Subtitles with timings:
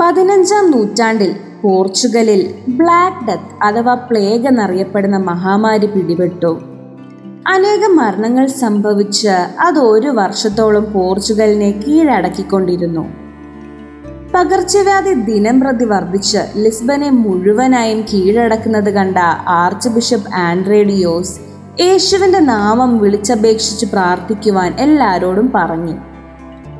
[0.00, 6.60] പതിനഞ്ചാം നൂറ്റാണ്ടിൽ പോർച്ചുഗലിൽ ബ്ലാക്ക് ഡെത്ത് അഥവാ പ്ലേഗ് എന്നറിയപ്പെടുന്ന മഹാമാരി പിടിപെട്ടു.
[7.48, 9.28] അനേകം മരണങ്ങൾ സംഭവിച്ച്
[9.60, 13.08] അത് ഒരു വർഷത്തോളം പോർച്ചുഗലിനെ കീഴടക്കിക്കൊണ്ടിരുന്നു.
[14.34, 21.40] പകർച്ചവ്യാധി ദിനം പ്രതി വർദ്ധിച്ച് ലിസ്ബനെ മുഴുവനായും കീഴടക്കുന്നത് കണ്ട ആർച്ച് ബിഷപ്പ് ആൻഡ്രേഡിയോസ്
[21.80, 26.17] യേശുവിന്റെ നാമം വിളിച്ചപേക്ഷിച്ച് പ്രാർത്ഥിക്കുവാൻ എല്ലാവരോടും പറഞ്ഞു.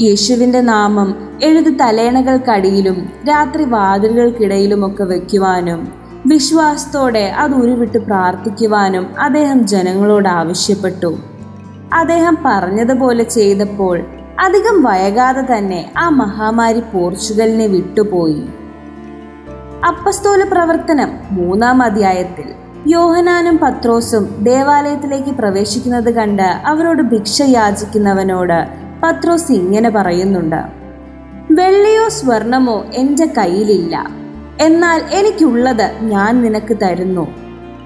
[0.00, 5.92] യേശുവിന്റെ നാമം എഴുതി തലേണകൾക്കടിയിലും രാത്രി വാതിലുകൾക്കിടയിലുമൊക്കെ വയ്ക്കുവാനും
[6.26, 11.18] വിശ്വാസത്തോടെ അത് ഉരുവിട്ട് പ്രാർത്ഥിക്കുവാനും അദ്ദേഹം ജനങ്ങളോട് ആവശ്യപ്പെട്ടു.
[11.92, 14.04] അദ്ദേഹം പറഞ്ഞതുപോലെ ചെയ്തപ്പോൾ
[14.40, 18.42] അധികം വൈകാതെ തന്നെ ആ മഹാമാരി പോർച്ചുഗലിനെ വിട്ടുപോയി.
[19.88, 22.44] അപ്പസ്തോല പ്രവർത്തനം മൂന്നാം അധ്യായത്തിൽ
[22.88, 30.60] യോഹനാനും പത്രോസും ദേവാലയത്തിലേക്ക് പ്രവേശിക്കുന്നത് കണ്ട് അവരോട് ഭിക്ഷ യാചിക്കുന്നവനോട് പത്രോസ് ഇങ്ങനെ പറയുന്നുണ്ട്.
[31.50, 34.08] വെള്ളിയോ സ്വർണമോ എന്റെ കയ്യിലില്ല.
[34.60, 37.34] എന്നാൽ എനിക്കുള്ളത് ഞാൻ നിനക്ക് തരുന്നു.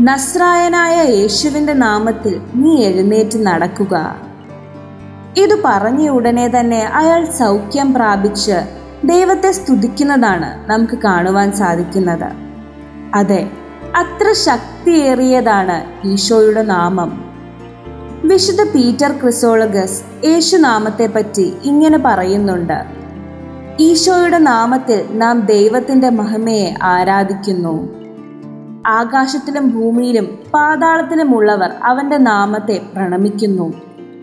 [0.00, 4.16] നസ്രായനായ യേശുവിന്റെ നാമത്തിൽ നീ എഴുന്നേറ്റ് നടക്കുക
[5.36, 8.64] ഇത് പറഞ്ഞ ഉടനെ തന്നെ അയാൾ സൗഖ്യം പ്രാപിച്ച്
[9.04, 12.30] ദൈവത്തെ സ്തുതിക്കുന്നതാണ് നമുക്ക് കാണുവാൻ സാധിക്കുന്നത്.
[13.14, 13.50] അതെ
[13.96, 17.31] അത്ര ശക്തിയേറിയതാണ് ഈശോയുടെ നാമം.
[18.24, 22.84] വിശുദ്ധ പീറ്റർ ക്രിസോളഗസ് യേശുനാമത്തെ പറ്റി ഇങ്ങനെ പറയുന്നുണ്ട്.
[23.80, 27.88] ഈശോയുടെ നാമത്തിൽ നാം ദൈവത്തിന്റെ മഹിമയെ ആരാധിക്കുന്നു.
[28.86, 33.72] ആകാശത്തിലും ഭൂമിയിലും പാതാളത്തിലുമുള്ളവർ അവന്റെ നാമത്തെ പ്രണമിക്കുന്നു.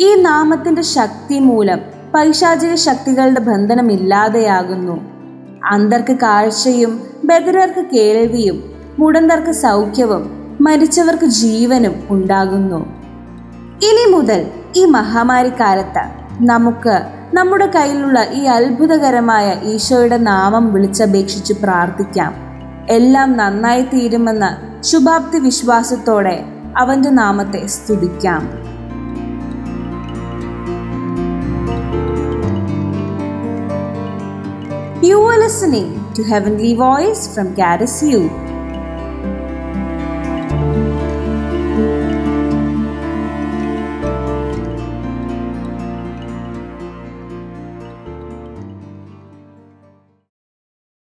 [0.00, 1.78] ഈ നാമത്തിന്റെ ശക്തി മൂലം
[2.14, 5.00] പൈശാചിക ശക്തികളുടെ ബന്ധനം ഇല്ലാതെയാകുന്നു.
[5.64, 8.62] അന്തർക്ക് കാഴ്ചയും ബദിരർക്ക് കേൾവിയും
[8.98, 10.30] മുടന്തർക്ക് സൗഖ്യവും
[10.60, 13.00] മരിച്ചവർക്ക് ജീവനും ഉണ്ടാകുന്നു.
[13.82, 14.40] ഇനി മുതൽ
[14.76, 16.02] ഈ മഹാമാരി കാലത്ത്
[16.42, 16.94] നമുക്ക്
[17.34, 22.32] നമ്മുടെ കയ്യിലുള്ള ഈ അത്ഭുതകരമായ ഈശോയുടെ നാമം വിളിച്ചപേക്ഷിച്ച് പ്രാർത്ഥിക്കാം
[22.90, 24.46] എല്ലാം നന്നായി തീരുമെന്ന
[24.90, 26.36] ശുഭാപ്തി വിശ്വാസത്തോടെ
[26.76, 28.42] അവന്റെ നാമത്തെ സ്തുതിക്കാം
[35.02, 37.94] You are listening to Heavenly Voice from Caris.